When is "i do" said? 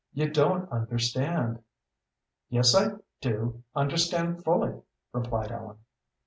2.73-3.61